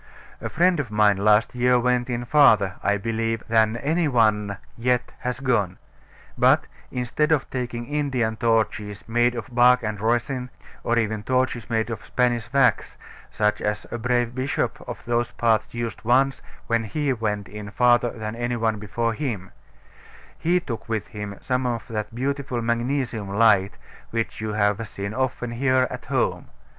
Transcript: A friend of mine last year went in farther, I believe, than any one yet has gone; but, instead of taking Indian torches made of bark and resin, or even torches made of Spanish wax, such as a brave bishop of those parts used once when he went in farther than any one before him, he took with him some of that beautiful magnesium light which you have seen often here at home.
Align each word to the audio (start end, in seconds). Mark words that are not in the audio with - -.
A 0.41 0.49
friend 0.49 0.79
of 0.79 0.89
mine 0.89 1.17
last 1.17 1.53
year 1.53 1.77
went 1.79 2.09
in 2.09 2.25
farther, 2.25 2.73
I 2.81 2.97
believe, 2.97 3.43
than 3.47 3.77
any 3.77 4.07
one 4.07 4.57
yet 4.75 5.11
has 5.19 5.39
gone; 5.39 5.77
but, 6.35 6.65
instead 6.89 7.31
of 7.31 7.47
taking 7.51 7.85
Indian 7.85 8.35
torches 8.35 9.07
made 9.07 9.35
of 9.35 9.53
bark 9.53 9.83
and 9.83 10.01
resin, 10.01 10.49
or 10.83 10.97
even 10.97 11.21
torches 11.21 11.69
made 11.69 11.91
of 11.91 12.03
Spanish 12.03 12.51
wax, 12.51 12.97
such 13.29 13.61
as 13.61 13.85
a 13.91 13.99
brave 13.99 14.33
bishop 14.33 14.81
of 14.89 15.05
those 15.05 15.29
parts 15.33 15.71
used 15.71 16.01
once 16.03 16.41
when 16.65 16.85
he 16.85 17.13
went 17.13 17.47
in 17.47 17.69
farther 17.69 18.09
than 18.09 18.35
any 18.35 18.55
one 18.55 18.79
before 18.79 19.13
him, 19.13 19.51
he 20.35 20.59
took 20.59 20.89
with 20.89 21.09
him 21.09 21.37
some 21.41 21.67
of 21.67 21.87
that 21.89 22.15
beautiful 22.15 22.59
magnesium 22.63 23.29
light 23.29 23.73
which 24.09 24.41
you 24.41 24.53
have 24.53 24.87
seen 24.87 25.13
often 25.13 25.51
here 25.51 25.85
at 25.91 26.05
home. 26.05 26.47